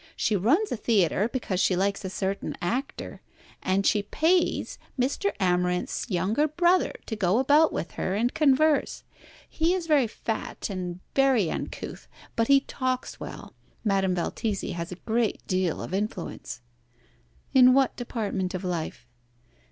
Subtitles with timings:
[0.15, 3.21] She runs a theatre, because she likes a certain actor,
[3.61, 5.31] and she pays Mr.
[5.39, 9.03] Amarinth's younger brother to go about with her and converse.
[9.47, 13.53] He is very fat, and very uncouth, but he talks well.
[13.83, 16.61] Madame Valtesi has a great deal of influence."
[17.53, 19.05] "In what department of life?"